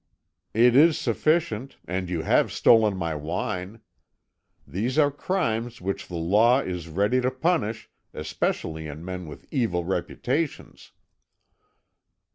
"It 0.55 0.75
is 0.75 0.97
sufficient 0.97 1.77
and 1.87 2.09
you 2.09 2.23
have 2.23 2.51
stolen 2.51 2.97
my 2.97 3.13
wine. 3.13 3.81
These 4.65 4.97
are 4.97 5.11
crimes 5.11 5.79
which 5.79 6.07
the 6.07 6.15
law 6.15 6.57
is 6.61 6.89
ready 6.89 7.21
to 7.21 7.29
punish, 7.29 7.87
especially 8.11 8.87
in 8.87 9.05
men 9.05 9.27
with 9.27 9.45
evil 9.51 9.85
reputations." 9.85 10.91